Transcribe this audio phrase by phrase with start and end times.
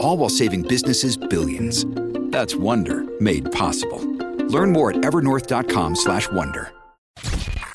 [0.00, 1.84] All while saving businesses billions.
[2.30, 4.00] That's Wonder made possible.
[4.48, 6.72] Learn more at evernorth.com/wonder.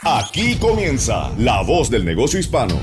[0.06, 2.78] Aquí comienza La Voz del Negocio Hispano,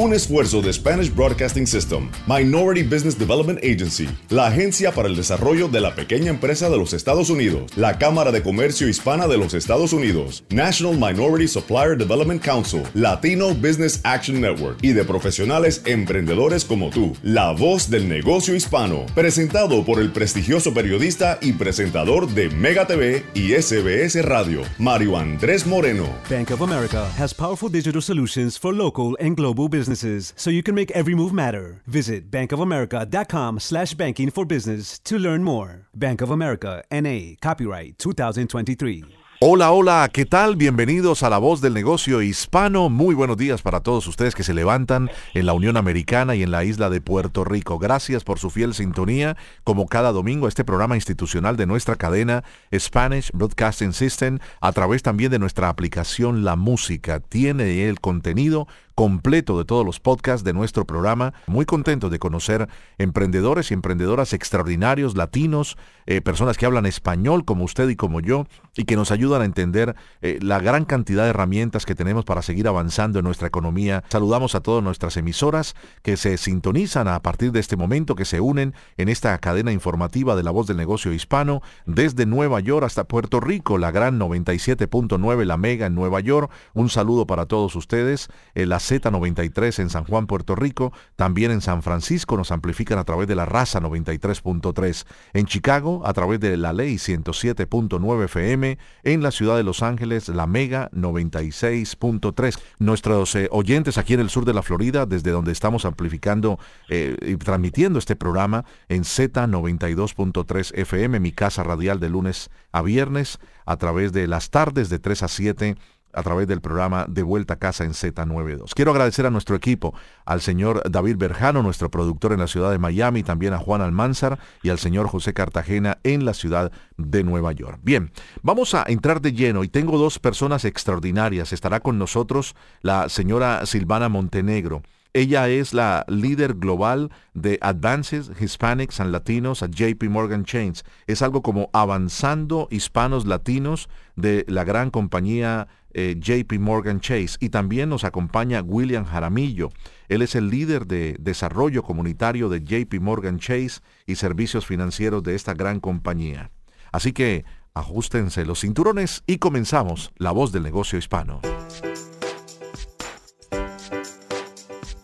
[0.00, 5.68] un esfuerzo de Spanish Broadcasting System, Minority Business Development Agency, la agencia para el desarrollo
[5.68, 9.52] de la pequeña empresa de los Estados Unidos, la Cámara de Comercio Hispana de los
[9.52, 16.64] Estados Unidos, National Minority Supplier Development Council, Latino Business Action Network y de profesionales emprendedores
[16.64, 17.12] como tú.
[17.22, 23.22] La Voz del Negocio Hispano, presentado por el prestigioso periodista y presentador de Mega TV
[23.34, 26.06] y SBS Radio, Mario Andrés Moreno.
[26.30, 30.90] Bank of America has powerful digital solutions for local and global so you can make
[30.92, 31.82] every move matter.
[31.86, 35.86] Visit bankofamerica.com slash banking for business to learn more.
[35.94, 39.04] Bank of America, N.A., copyright 2023.
[39.42, 40.54] Hola, hola, ¿qué tal?
[40.54, 42.90] Bienvenidos a La Voz del Negocio Hispano.
[42.90, 46.50] Muy buenos días para todos ustedes que se levantan en la Unión Americana y en
[46.50, 47.78] la isla de Puerto Rico.
[47.78, 52.44] Gracias por su fiel sintonía, como cada domingo, este programa institucional de nuestra cadena
[52.78, 57.20] Spanish Broadcasting System, a través también de nuestra aplicación La Música.
[57.20, 58.68] Tiene el contenido
[59.00, 61.32] completo de todos los podcasts de nuestro programa.
[61.46, 67.64] Muy contento de conocer emprendedores y emprendedoras extraordinarios, latinos, eh, personas que hablan español como
[67.64, 68.44] usted y como yo,
[68.76, 72.42] y que nos ayudan a entender eh, la gran cantidad de herramientas que tenemos para
[72.42, 74.04] seguir avanzando en nuestra economía.
[74.10, 78.42] Saludamos a todas nuestras emisoras que se sintonizan a partir de este momento, que se
[78.42, 83.04] unen en esta cadena informativa de la voz del negocio hispano, desde Nueva York hasta
[83.04, 86.50] Puerto Rico, la gran 97.9, la mega en Nueva York.
[86.74, 88.28] Un saludo para todos ustedes.
[88.54, 90.92] Eh, Z93 en San Juan, Puerto Rico.
[91.16, 95.06] También en San Francisco nos amplifican a través de la raza 93.3.
[95.32, 98.78] En Chicago a través de la ley 107.9 FM.
[99.04, 102.58] En la ciudad de Los Ángeles la Mega 96.3.
[102.78, 106.58] Nuestros eh, oyentes aquí en el sur de la Florida, desde donde estamos amplificando
[106.88, 113.38] eh, y transmitiendo este programa en Z92.3 FM, mi casa radial de lunes a viernes,
[113.66, 115.76] a través de las tardes de 3 a 7
[116.12, 118.74] a través del programa De Vuelta a Casa en Z92.
[118.74, 119.94] Quiero agradecer a nuestro equipo,
[120.24, 124.38] al señor David Berjano, nuestro productor en la ciudad de Miami, también a Juan Almanzar
[124.62, 127.80] y al señor José Cartagena en la ciudad de Nueva York.
[127.82, 128.12] Bien,
[128.42, 131.52] vamos a entrar de lleno y tengo dos personas extraordinarias.
[131.52, 134.82] Estará con nosotros la señora Silvana Montenegro.
[135.12, 140.84] Ella es la líder global de Advances Hispanics and Latinos a JP Morgan Chains.
[141.08, 147.36] Es algo como avanzando hispanos latinos de la gran compañía eh, JP Morgan Chase.
[147.40, 149.70] Y también nos acompaña William Jaramillo.
[150.08, 155.34] Él es el líder de desarrollo comunitario de JP Morgan Chase y servicios financieros de
[155.34, 156.52] esta gran compañía.
[156.92, 157.44] Así que
[157.74, 161.40] ajustense los cinturones y comenzamos La Voz del Negocio Hispano.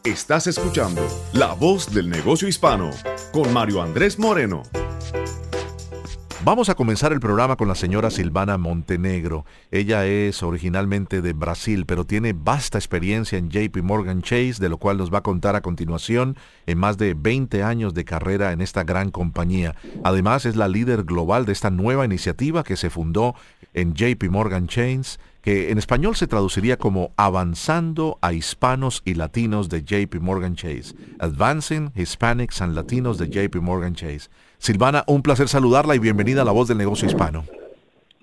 [0.06, 2.93] Estás escuchando La Voz del Negocio Hispano
[3.33, 4.62] con Mario Andrés Moreno.
[6.44, 9.45] Vamos a comenzar el programa con la señora Silvana Montenegro.
[9.72, 14.78] Ella es originalmente de Brasil, pero tiene vasta experiencia en JP Morgan Chase, de lo
[14.78, 18.61] cual nos va a contar a continuación en más de 20 años de carrera en
[18.61, 19.75] esta gran compañía.
[20.05, 23.34] Además, es la líder global de esta nueva iniciativa que se fundó
[23.75, 29.69] en JP Morgan Chase que en español se traduciría como Avanzando a Hispanos y Latinos
[29.69, 30.97] de JP Morgan Chase.
[31.21, 34.28] Advancing Hispanics and Latinos de JP Morgan Chase.
[34.59, 37.45] Silvana, un placer saludarla y bienvenida a La Voz del Negocio Hispano.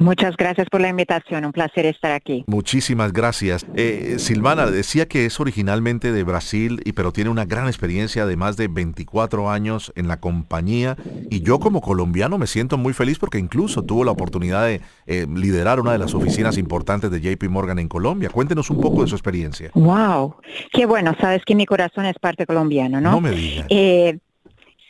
[0.03, 2.43] Muchas gracias por la invitación, un placer estar aquí.
[2.47, 3.65] Muchísimas gracias.
[3.73, 8.35] Eh, Silvana decía que es originalmente de Brasil, y, pero tiene una gran experiencia de
[8.35, 10.97] más de 24 años en la compañía.
[11.29, 15.25] Y yo como colombiano me siento muy feliz porque incluso tuvo la oportunidad de eh,
[15.33, 18.29] liderar una de las oficinas importantes de JP Morgan en Colombia.
[18.29, 19.71] Cuéntenos un poco de su experiencia.
[19.73, 20.35] ¡Wow!
[20.73, 23.11] Qué bueno, sabes que mi corazón es parte colombiano, ¿no?
[23.11, 23.67] No me digas.
[23.69, 24.19] Eh,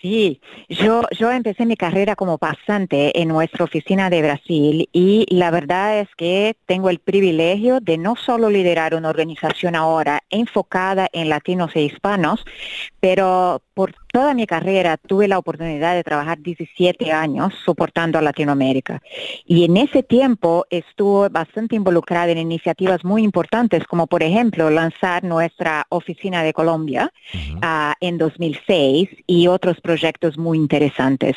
[0.03, 5.49] Sí, yo, yo empecé mi carrera como pasante en nuestra oficina de Brasil y la
[5.49, 11.29] verdad es que tengo el privilegio de no solo liderar una organización ahora enfocada en
[11.29, 12.43] latinos e hispanos,
[12.99, 19.01] pero por toda mi carrera tuve la oportunidad de trabajar 17 años soportando a Latinoamérica.
[19.47, 25.23] Y en ese tiempo estuve bastante involucrada en iniciativas muy importantes, como por ejemplo lanzar
[25.23, 31.35] nuestra oficina de Colombia uh, en 2006 y otros proyectos muy interesantes.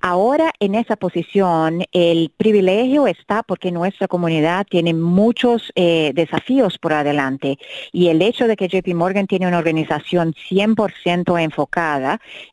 [0.00, 6.92] Ahora en esa posición el privilegio está porque nuestra comunidad tiene muchos eh, desafíos por
[6.92, 7.58] adelante
[7.90, 12.03] y el hecho de que JP Morgan tiene una organización 100% enfocada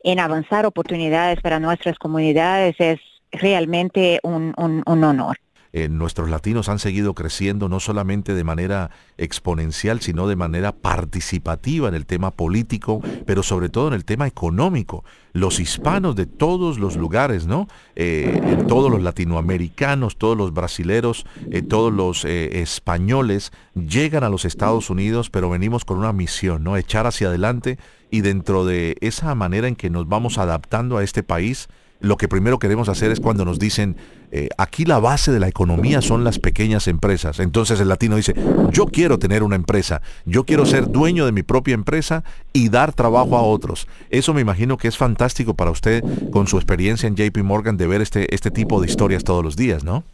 [0.02, 3.00] en avanzar oportunidades para nuestras comunidades es
[3.30, 4.54] realmente un,
[4.86, 5.38] honor.
[5.74, 11.88] Eh, nuestros latinos han seguido creciendo no solamente de manera exponencial, sino de manera participativa
[11.88, 15.04] en el tema político, pero sobre todo en el tema económico.
[15.32, 17.68] Los hispanos de todos los lugares, ¿no?
[17.96, 24.90] Eh, todos los latinoamericanos, todos los brasileros, eh, todos los españoles llegan a los Estados
[24.90, 26.76] Unidos, pero venimos con una misión, ¿no?
[26.76, 27.78] Echar hacia adelante
[28.10, 31.68] y dentro de esa manera en que nos vamos adaptando a este país,
[32.02, 33.96] lo que primero queremos hacer es cuando nos dicen,
[34.32, 37.38] eh, aquí la base de la economía son las pequeñas empresas.
[37.38, 38.34] Entonces el latino dice,
[38.70, 42.92] yo quiero tener una empresa, yo quiero ser dueño de mi propia empresa y dar
[42.92, 43.86] trabajo a otros.
[44.10, 47.86] Eso me imagino que es fantástico para usted con su experiencia en JP Morgan de
[47.86, 50.04] ver este, este tipo de historias todos los días, ¿no?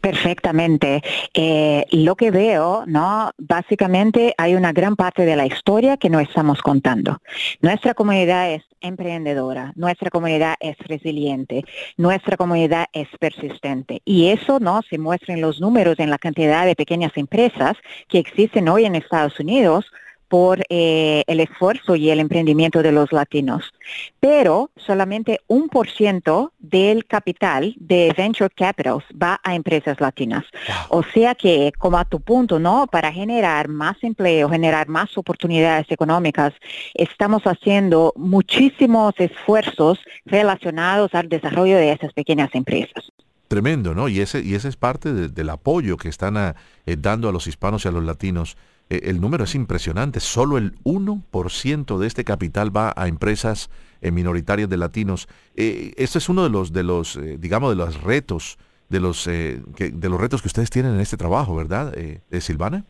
[0.00, 1.02] Perfectamente.
[1.34, 3.32] Eh, lo que veo, ¿no?
[3.36, 7.20] Básicamente hay una gran parte de la historia que no estamos contando.
[7.60, 11.64] Nuestra comunidad es emprendedora, nuestra comunidad es resiliente,
[11.96, 14.00] nuestra comunidad es persistente.
[14.04, 14.80] Y eso, ¿no?
[14.88, 17.76] Se muestra en los números, en la cantidad de pequeñas empresas
[18.08, 19.84] que existen hoy en Estados Unidos
[20.28, 23.72] por eh, el esfuerzo y el emprendimiento de los latinos.
[24.20, 30.44] Pero solamente un por ciento del capital de Venture Capitals va a empresas latinas.
[30.90, 32.86] O sea que, como a tu punto, ¿no?
[32.86, 36.52] Para generar más empleo, generar más oportunidades económicas,
[36.94, 43.10] estamos haciendo muchísimos esfuerzos relacionados al desarrollo de esas pequeñas empresas.
[43.48, 44.08] Tremendo, ¿no?
[44.08, 47.84] Y ese, y ese es parte del apoyo que están eh, dando a los hispanos
[47.84, 50.20] y a los latinos el número es impresionante.
[50.20, 53.70] Solo el 1% de este capital va a empresas
[54.00, 55.28] eh, minoritarias de latinos.
[55.54, 58.58] Eh, este es uno de los, de los digamos, de los retos,
[58.88, 61.94] de los, de los retos que ustedes tienen en este trabajo, ¿verdad,
[62.40, 62.84] Silvana?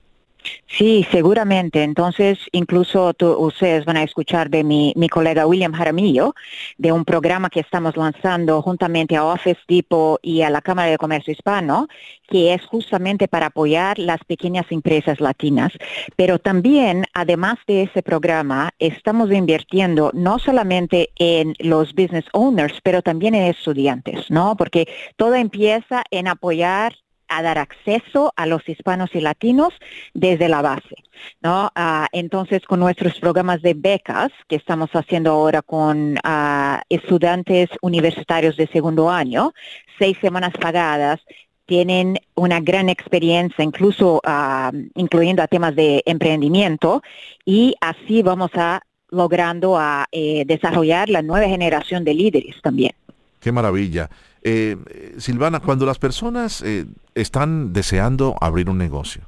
[0.67, 1.82] Sí, seguramente.
[1.82, 6.35] Entonces, incluso ustedes van a escuchar de mi, mi, colega William Jaramillo,
[6.76, 10.99] de un programa que estamos lanzando juntamente a Office Depot y a la Cámara de
[10.99, 11.88] Comercio Hispano,
[12.29, 15.73] que es justamente para apoyar las pequeñas empresas latinas.
[16.17, 23.02] Pero también, además de ese programa, estamos invirtiendo no solamente en los business owners, pero
[23.02, 24.56] también en estudiantes, ¿no?
[24.56, 24.87] Porque
[25.17, 26.94] todo empieza en apoyar
[27.28, 29.72] a dar acceso a los hispanos y latinos
[30.14, 30.96] desde la base.
[31.42, 31.70] ¿no?
[31.75, 38.56] Ah, entonces, con nuestros programas de becas que estamos haciendo ahora con ah, estudiantes universitarios
[38.56, 39.52] de segundo año,
[39.98, 41.20] seis semanas pagadas,
[41.66, 47.02] tienen una gran experiencia, incluso ah, incluyendo a temas de emprendimiento,
[47.44, 48.80] y así vamos a
[49.10, 52.92] logrando a eh, desarrollar la nueva generación de líderes también.
[53.40, 54.11] Qué maravilla.
[54.43, 54.76] Eh,
[55.19, 59.23] Silvana, cuando las personas eh, están deseando abrir un negocio,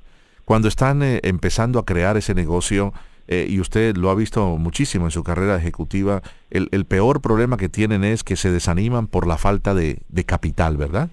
[0.45, 2.93] cuando están eh, empezando a crear ese negocio,
[3.33, 8.03] y usted lo ha visto muchísimo en su carrera ejecutiva, el, peor problema que tienen
[8.03, 11.11] es que se desaniman por la falta de, de capital, ¿verdad?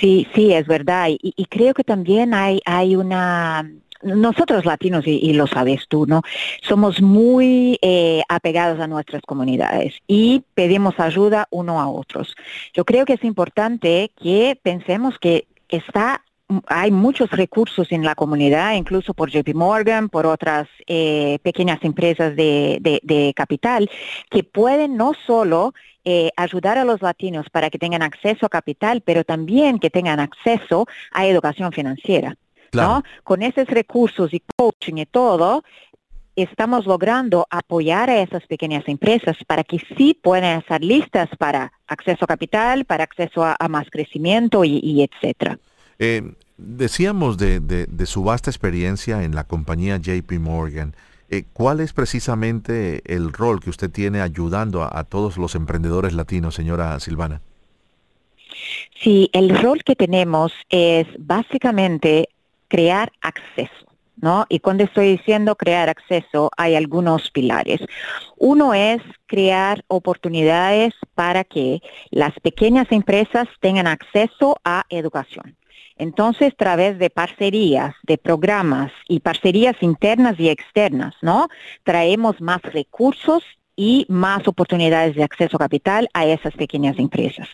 [0.00, 1.08] Sí, sí, es verdad.
[1.10, 3.70] Y, y, creo que también hay, hay una
[4.06, 6.22] nosotros latinos, y, lo sabes tú, ¿no?
[6.62, 12.34] Somos muy eh, apegados a nuestras comunidades y pedimos ayuda uno a otros.
[12.72, 16.22] Yo creo que es importante que pensemos que está
[16.68, 22.36] hay muchos recursos en la comunidad, incluso por JP Morgan, por otras eh, pequeñas empresas
[22.36, 23.90] de, capital,
[24.30, 29.00] que pueden no solo eh, ayudar a los latinos para que tengan acceso a capital,
[29.00, 32.36] pero también que tengan acceso a educación financiera.
[33.24, 35.62] Con esos recursos y coaching y todo,
[36.36, 42.24] estamos logrando apoyar a esas pequeñas empresas para que sí puedan estar listas para acceso
[42.24, 45.58] a capital, para acceso a, más crecimiento y, etcétera.
[45.98, 46.22] Eh,
[46.58, 50.94] decíamos de, su vasta experiencia en la compañía JP Morgan.
[51.28, 56.12] Eh, ¿Cuál es precisamente el rol que usted tiene ayudando a, a todos los emprendedores
[56.12, 57.40] latinos, señora Silvana?
[59.02, 62.28] Sí, el rol que tenemos es básicamente
[62.68, 63.86] crear acceso.
[64.16, 64.46] ¿no?
[64.48, 67.80] Y cuando estoy diciendo crear acceso, hay algunos pilares.
[68.36, 71.80] Uno es crear oportunidades para que
[72.10, 75.56] las pequeñas empresas tengan acceso a educación.
[75.98, 81.48] Entonces, a través de parcerías, de programas y parcerías internas y externas, ¿no?
[81.84, 83.42] Traemos más recursos
[83.76, 87.46] y más oportunidades de acceso a capital a esas pequeñas empresas.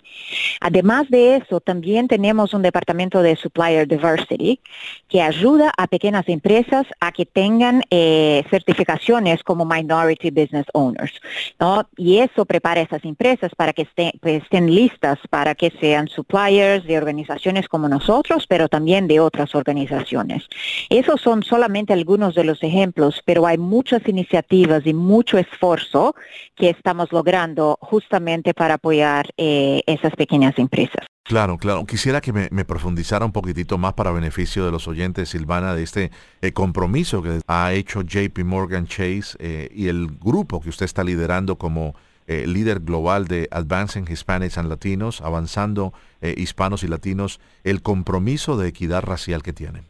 [0.61, 4.61] Además de eso, también tenemos un departamento de Supplier Diversity
[5.09, 11.12] que ayuda a pequeñas empresas a que tengan eh, certificaciones como Minority Business Owners.
[11.59, 11.88] ¿no?
[11.97, 13.87] Y eso prepara a esas empresas para que
[14.21, 19.55] pues, estén listas para que sean suppliers de organizaciones como nosotros, pero también de otras
[19.55, 20.49] organizaciones.
[20.88, 26.12] Esos son solamente algunos de los ejemplos, pero hay muchas iniciativas y mucho esfuerzo
[26.54, 31.07] que estamos logrando justamente para apoyar eh, esas pequeñas empresas.
[31.25, 31.87] Claro, claro.
[31.87, 36.11] Quisiera que me, profundizara un poquitito más para beneficio de los oyentes, Silvana, de este
[36.40, 41.04] eh, compromiso que ha hecho JP Morgan Chase eh, y el grupo que usted está
[41.04, 41.95] liderando como
[42.28, 45.92] líder global de Advancing Hispanics and Latinos, avanzando
[46.23, 49.85] hispanos y latinos, el compromiso de equidad racial que tienen.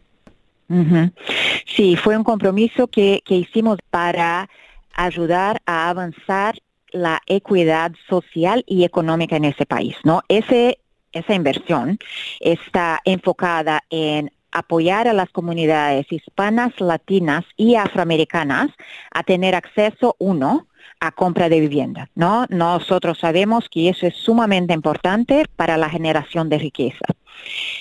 [1.67, 4.49] Sí, fue un compromiso que, que hicimos para
[4.95, 6.57] ayudar a avanzar
[6.91, 10.23] la equidad social y económica en ese país, ¿no?
[10.29, 10.79] Ese,
[11.13, 11.99] esa inversión
[12.41, 18.71] está enfocada en apoyar a las comunidades hispanas, latinas y afroamericanas
[19.11, 20.69] a tener acceso, uno,
[21.03, 22.47] a compra de vivienda, ¿no?
[22.49, 27.05] Nosotros sabemos que eso es sumamente importante para la generación de riqueza.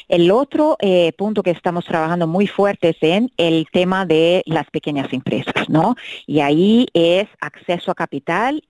[0.08, 4.68] El otro eh, punto que estamos trabajando muy fuerte es en el tema de las
[4.72, 5.96] pequeñas empresas, ¿no?
[6.26, 8.64] Y ahí es acceso a capital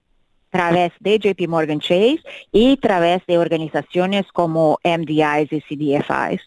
[0.50, 2.20] a través de JP Morgan Chase
[2.52, 6.42] y través de organizaciones como MDIs y CDFIs.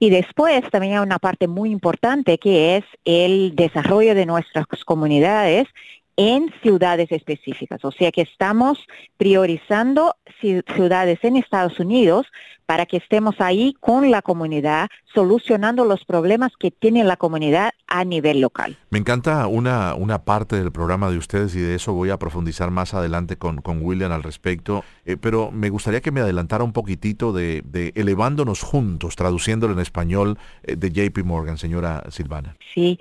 [0.00, 5.68] Y después también hay una parte muy importante que es el desarrollo de nuestras comunidades
[6.16, 7.84] en ciudades específicas.
[7.84, 12.26] O sea que estamos priorizando ciudades en Estados Unidos
[12.66, 18.04] para que estemos ahí con la comunidad, solucionando los problemas que tiene la comunidad a
[18.04, 18.76] nivel local.
[18.90, 22.72] Me encanta una, una parte del programa de ustedes y de eso voy a profundizar
[22.72, 26.72] más adelante con, con William al respecto, eh, pero me gustaría que me adelantara un
[26.72, 32.56] poquitito de, de elevándonos juntos, traduciéndolo en español eh, de JP Morgan, señora Silvana.
[32.74, 32.98] Sí,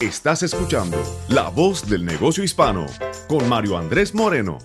[0.00, 0.96] Estás escuchando
[1.28, 2.86] La Voz del Negocio Hispano
[3.28, 4.56] con Mario Andrés Moreno.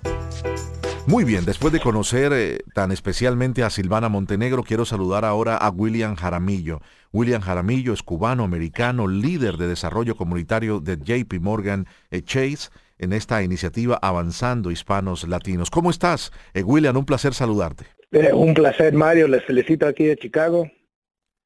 [1.09, 5.71] Muy bien, después de conocer eh, tan especialmente a Silvana Montenegro, quiero saludar ahora a
[5.71, 6.81] William Jaramillo.
[7.11, 13.41] William Jaramillo es cubano-americano, líder de desarrollo comunitario de JP Morgan eh, Chase en esta
[13.41, 15.71] iniciativa Avanzando Hispanos Latinos.
[15.71, 16.31] ¿Cómo estás?
[16.53, 17.85] Eh, William, un placer saludarte.
[18.31, 19.27] un placer, Mario.
[19.27, 20.69] Les felicito aquí de Chicago.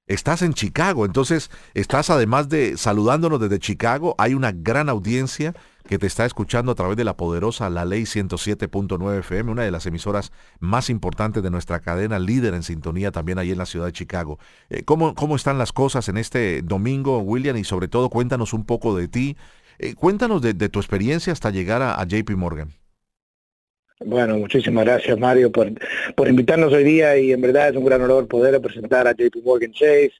[0.05, 5.55] Estás en Chicago, entonces estás además de saludándonos desde Chicago, hay una gran audiencia
[5.87, 9.71] que te está escuchando a través de la poderosa La Ley 107.9 FM, una de
[9.71, 13.85] las emisoras más importantes de nuestra cadena, líder en sintonía también ahí en la ciudad
[13.85, 14.39] de Chicago.
[14.69, 17.55] Eh, ¿cómo, ¿Cómo están las cosas en este domingo, William?
[17.55, 19.37] Y sobre todo, cuéntanos un poco de ti.
[19.79, 22.73] Eh, cuéntanos de, tu experiencia hasta llegar a, JP Morgan.
[23.99, 25.71] Bueno, muchísimas gracias Mario por,
[26.15, 29.43] por invitarnos hoy día y en verdad es un gran honor poder presentar a JP
[29.45, 30.13] Morgan Chase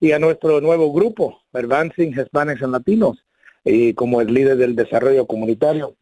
[0.00, 3.18] y a nuestro nuevo grupo, Advancing Hispanics and Latinos,
[3.64, 5.96] y como el líder del desarrollo comunitario.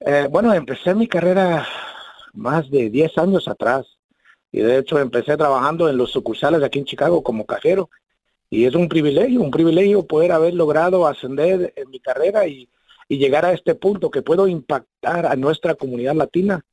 [0.00, 1.66] Eh, bueno, empecé mi carrera
[2.34, 3.86] más de 10 años atrás
[4.52, 7.88] y de hecho empecé trabajando en los sucursales aquí en Chicago como cajero
[8.50, 12.68] y es un privilegio, un privilegio poder haber logrado ascender en mi carrera y,
[13.08, 16.64] llegar a este punto que puedo impactar a nuestra comunidad latina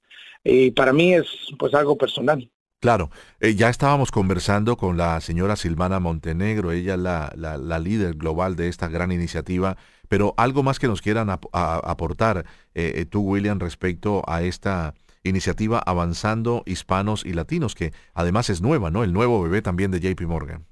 [0.44, 2.50] y para mí es pues algo personal.
[2.82, 8.16] Claro, eh, ya estábamos conversando con la señora Silvana Montenegro, ella es la, la, líder
[8.16, 9.78] global de esta gran iniciativa,
[10.10, 15.78] pero algo más que nos quieran aportar eh, eh, tú, William, respecto a esta iniciativa
[15.86, 19.04] Avanzando Hispanos y Latinos, que además es nueva, ¿no?
[19.04, 20.66] El nuevo bebé también de JP Morgan.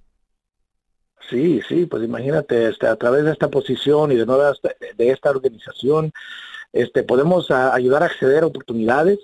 [1.27, 5.29] Sí, sí, pues imagínate, este, a través de esta posición y de, nuevas, de esta
[5.29, 6.11] organización,
[6.73, 9.19] este, podemos ayudar a acceder a oportunidades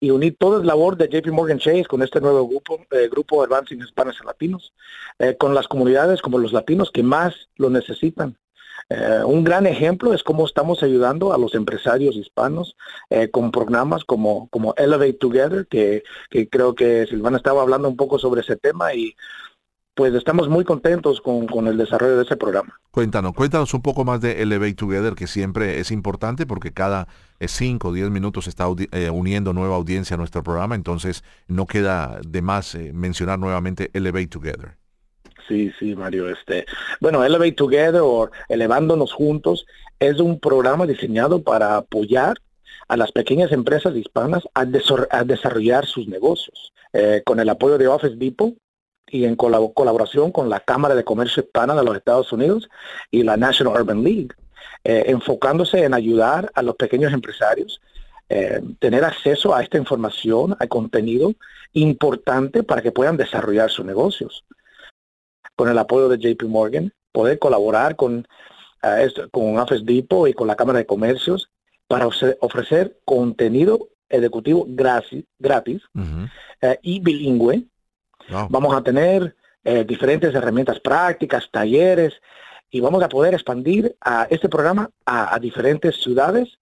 [0.00, 3.42] y unir toda la labor de JP Morgan Chase con este nuevo grupo, eh, grupo
[3.42, 4.72] Advancing Hispanos y Latinos,
[5.18, 8.36] eh, con las comunidades como los latinos que más lo necesitan.
[8.88, 12.76] Eh, un gran ejemplo es cómo estamos ayudando a los empresarios hispanos
[13.32, 18.18] con programas como, como Elevate Together, que, que creo que Silvana estaba hablando un poco
[18.18, 19.16] sobre ese tema y
[19.96, 22.78] pues estamos muy contentos con, el desarrollo de ese programa.
[22.90, 27.08] Cuéntanos, cuéntanos un poco más de Elevate Together, que siempre es importante porque cada
[27.40, 32.20] 5 o 10 minutos está eh, uniendo nueva audiencia a nuestro programa, entonces no queda
[32.28, 34.76] de más eh, mencionar nuevamente Elevate Together.
[35.48, 36.28] Sí, sí, Mario.
[36.28, 36.66] Este,
[37.00, 39.64] bueno, Elevate Together o Elevándonos Juntos
[39.98, 42.36] es un programa diseñado para apoyar
[42.88, 44.66] a las pequeñas empresas hispanas a,
[45.24, 46.74] desarrollar sus negocios.
[46.92, 48.54] Eh, con el apoyo de Office Depot,
[49.08, 52.68] y en colaboración con la Cámara de Comercio Hispana de los Estados Unidos
[53.10, 54.28] y la National Urban League,
[54.84, 57.80] eh, enfocándose en ayudar a los pequeños empresarios
[58.28, 61.34] eh, tener acceso a esta información, a contenido
[61.74, 64.44] importante para que puedan desarrollar sus negocios.
[65.54, 68.26] Con el apoyo de JP Morgan, poder colaborar con,
[68.82, 71.50] uh, con Office Depot y con la Cámara de Comercios
[71.86, 75.82] para ofrecer contenido ejecutivo gratis, gratis
[76.82, 77.64] y bilingüe
[78.28, 79.34] Vamos a tener
[79.68, 82.14] eh, diferentes herramientas prácticas, talleres,
[82.70, 86.58] y vamos a poder expandir a este programa a, diferentes ciudades,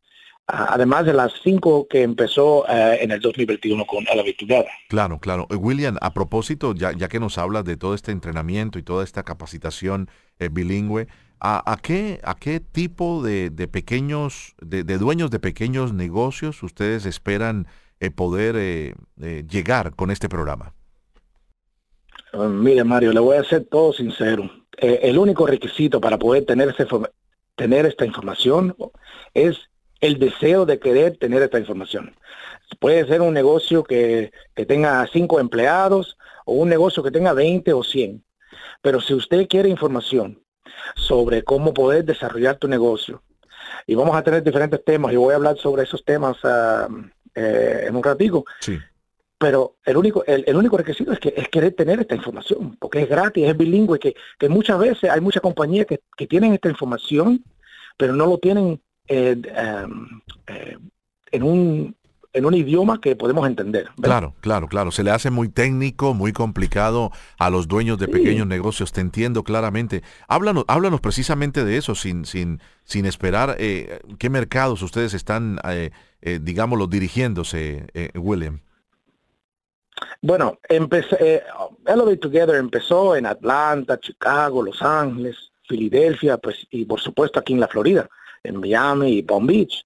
[0.46, 4.64] además de las cinco que empezó eh, en el 2021 con la virtual.
[4.88, 5.46] Claro, claro.
[5.50, 9.04] Eh, William, a propósito, ya, ya que nos hablas de todo este entrenamiento y toda
[9.04, 10.08] esta capacitación
[10.50, 11.06] bilingüe,
[11.40, 17.66] ¿a, qué, ¿a qué tipo de, pequeños, de, dueños de pequeños negocios ustedes esperan
[18.16, 18.94] poder
[19.46, 20.72] llegar con este programa?
[22.36, 24.50] Ah, mire, Mario, le voy a ser todo sincero.
[24.76, 26.74] Eh, el único requisito para poder tener,
[27.54, 28.76] tener esta información
[29.34, 29.56] es
[30.00, 32.16] el deseo de querer tener esta información.
[32.80, 34.32] Puede ser un negocio que,
[34.66, 38.24] tenga cinco empleados o un negocio que tenga 20 o 100.
[38.82, 40.42] Pero si usted quiere información
[40.96, 43.22] sobre cómo poder desarrollar tu negocio,
[43.86, 46.88] y vamos a tener diferentes temas, y voy a hablar sobre esos temas ah,
[47.34, 48.44] eh, en un ratico.
[48.60, 48.78] Sí
[49.38, 53.08] pero el único, el, único requisito es que es querer tener esta información, porque es
[53.08, 57.44] gratis, es bilingüe, que, que muchas veces hay muchas compañías que, que tienen esta información,
[57.96, 60.78] pero no lo tienen eh, em, eh,
[61.32, 61.96] en un
[62.32, 63.90] en un idioma que podemos entender.
[64.02, 64.90] Claro, claro, claro.
[64.90, 68.90] Se le hace muy técnico, muy complicado a los dueños de pequeños negocios.
[68.90, 70.02] Te entiendo claramente.
[70.26, 75.92] Háblanos, háblanos precisamente de eso, sin, sin, sin esperar eh, qué mercados ustedes están, eh,
[76.40, 78.62] digámoslo, dirigiéndose, William.
[80.22, 81.42] Bueno, empecé, eh,
[81.86, 85.36] Elevate Together empezó en Atlanta, Chicago, Los Ángeles,
[85.68, 88.08] Filadelfia, pues, y por supuesto aquí en la Florida,
[88.42, 89.84] en Miami y Palm Beach.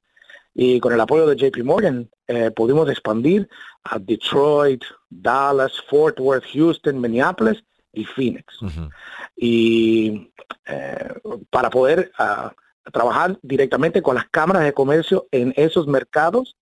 [0.54, 3.48] Y con el apoyo de JP Morgan eh, pudimos expandir
[3.85, 8.44] a Detroit, Dallas, Fort Worth, Houston, Minneapolis y Phoenix.
[9.37, 10.33] Y
[10.66, 11.14] eh,
[11.50, 12.52] para poder ah,
[12.92, 16.57] trabajar directamente con las cámaras de comercio en esos mercados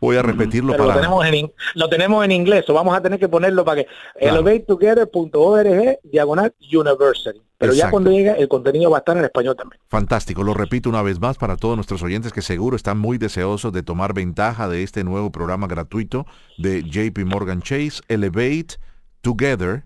[0.00, 1.00] Voy a repetirlo Pero lo para...
[1.00, 3.88] tenemos, en, in- lo tenemos en inglés, o vamos a tener que ponerlo para que
[4.18, 4.36] Claro.
[4.36, 7.40] elevatetogether.org diagonal university.
[7.58, 9.80] Pero ya cuando llegue el contenido va a estar en español también.
[9.88, 13.72] Fantástico, lo repito una vez más para todos nuestros oyentes que seguro están muy deseosos
[13.72, 16.26] de tomar ventaja de este nuevo programa gratuito
[16.58, 18.76] de JP Morgan Chase, Elevate
[19.22, 19.84] Together,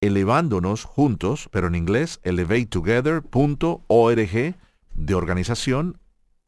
[0.00, 4.54] elevándonos juntos, pero en inglés, elevatetogether.org
[4.94, 6.00] de organización,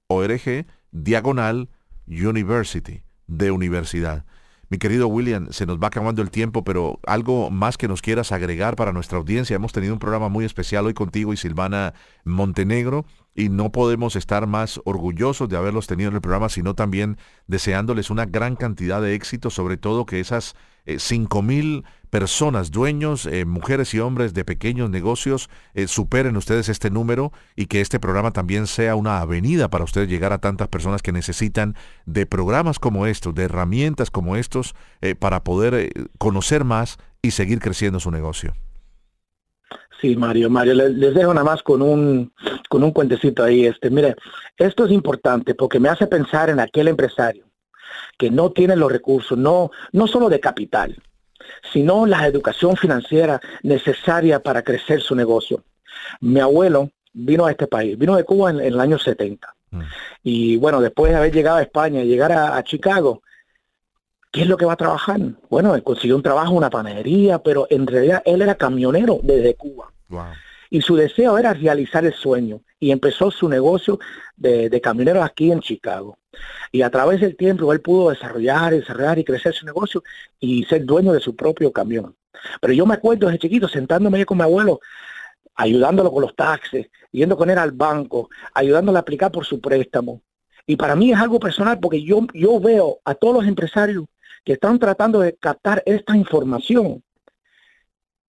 [0.08, 1.68] org, diagonal,
[2.06, 4.24] university, de universidad.
[4.72, 8.32] Mi querido William, se nos va acabando el tiempo, pero algo más que nos quieras
[8.32, 9.54] agregar para nuestra audiencia.
[9.54, 11.92] Hemos tenido un programa muy especial hoy contigo y Silvana
[12.24, 17.18] Montenegro y no podemos estar más orgullosos de haberlos tenido en el programa, sino también
[17.46, 20.54] deseándoles una gran cantidad de éxito, sobre todo que esas
[20.98, 26.90] cinco mil personas, dueños, eh, mujeres y hombres de pequeños negocios, eh, superen ustedes este
[26.90, 31.00] número y que este programa también sea una avenida para ustedes llegar a tantas personas
[31.00, 36.64] que necesitan de programas como estos, de herramientas como estos, eh, para poder eh, conocer
[36.64, 38.52] más y seguir creciendo su negocio.
[40.02, 42.30] Sí, Mario, Mario, les dejo nada más con un,
[42.68, 43.64] con un cuentecito ahí.
[43.64, 44.16] Este, mire,
[44.58, 47.46] esto es importante porque me hace pensar en aquel empresario
[48.18, 50.96] que no tiene los recursos, no, no solo de capital,
[51.72, 55.64] sino la educación financiera necesaria para crecer su negocio.
[56.20, 59.54] Mi abuelo vino a este país, vino de Cuba en, en el año 70.
[59.70, 59.80] Mm.
[60.22, 63.22] Y bueno, después de haber llegado a España y llegar a, a Chicago,
[64.30, 65.20] ¿qué es lo que va a trabajar?
[65.50, 69.92] Bueno, él consiguió un trabajo una panadería, pero en realidad él era camionero desde Cuba.
[70.08, 70.24] Wow.
[70.72, 72.62] Y su deseo era realizar el sueño.
[72.80, 73.98] Y empezó su negocio
[74.36, 76.16] de, camioneros aquí en Chicago.
[76.72, 80.02] Y a través del tiempo él pudo desarrollar, desarrollar y crecer su negocio
[80.40, 82.16] y ser dueño de su propio camión.
[82.58, 84.80] Pero yo me acuerdo desde chiquito sentándome con mi abuelo,
[85.56, 90.22] ayudándolo con los taxes, yendo con él al banco, ayudándole a aplicar por su préstamo.
[90.66, 94.06] Y para mí es algo personal porque yo, yo veo a todos los empresarios
[94.42, 97.04] que están tratando de captar esta información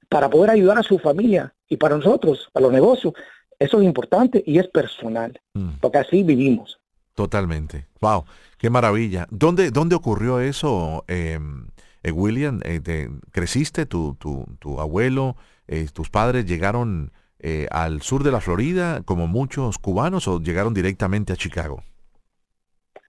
[0.09, 3.13] para poder ayudar a su familia y para nosotros, para los negocios.
[3.59, 5.69] Eso es importante y es personal, Mm.
[5.81, 6.79] porque así vivimos.
[7.15, 7.85] Totalmente.
[8.01, 8.25] Wow,
[8.57, 9.27] qué maravilla.
[9.29, 11.39] ¿Dónde, dónde ocurrió eso, eh,
[12.01, 12.59] eh, William?
[12.63, 13.85] Eh, te- ¿Creciste?
[13.85, 15.35] ¿Tu, tu, tu abuelo,
[15.67, 20.73] eh, tus padres llegaron eh, al sur de la Florida como muchos cubanos o llegaron
[20.73, 21.83] directamente a Chicago?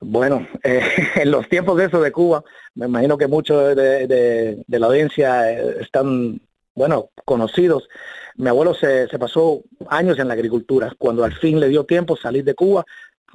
[0.00, 0.80] Bueno, eh,
[1.16, 2.42] en los tiempos de eso de Cuba,
[2.74, 5.50] me imagino que muchos de, de- de la audiencia
[5.80, 6.40] están,
[6.74, 7.88] bueno, conocidos.
[8.36, 10.92] Mi abuelo se, se pasó años en la agricultura.
[10.98, 12.84] Cuando al fin le dio tiempo salir de Cuba,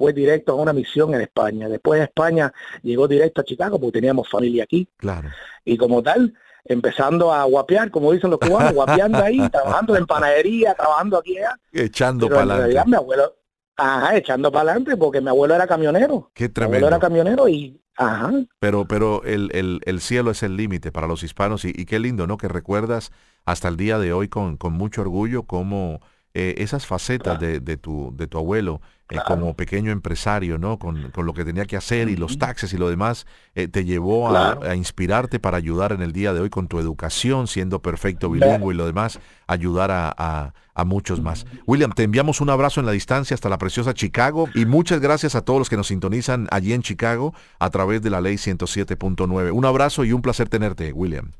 [0.00, 1.68] fue directo a una misión en España.
[1.68, 4.88] Después de España llegó directo a Chicago porque teníamos familia aquí.
[4.96, 5.28] Claro.
[5.62, 6.32] Y como tal,
[6.64, 11.38] empezando a guapear, como dicen los cubanos, guapeando ahí, trabajando en panadería, trabajando aquí y
[11.38, 11.56] allá.
[11.72, 12.90] Echando para adelante.
[12.90, 13.36] mi abuelo,
[13.76, 16.30] ajá, echando para adelante, porque mi abuelo era camionero.
[16.32, 17.00] Qué Mi abuelo era tremendo.
[17.00, 21.64] camionero y, ajá, Pero, pero el, el- el cielo es el límite para los hispanos
[21.64, 22.36] y, y qué lindo, ¿no?
[22.36, 23.10] Que recuerdas
[23.46, 26.00] hasta el día de hoy con, con mucho orgullo cómo
[26.34, 30.78] eh, esas facetas de, de tu, de tu abuelo eh, como pequeño empresario, ¿no?
[30.78, 33.84] Con, con lo que tenía que hacer y los taxes y lo demás, eh, te
[33.84, 38.30] llevó a, inspirarte para ayudar en el día de hoy con tu educación, siendo perfecto
[38.30, 41.44] bilingüe y lo demás, ayudar a, a- a muchos más.
[41.66, 45.34] William, te enviamos un abrazo en la distancia hasta la preciosa Chicago y muchas gracias
[45.34, 49.50] a todos los que nos sintonizan allí en Chicago a través de la ley 107.9.
[49.52, 51.32] Un abrazo y un placer tenerte, William.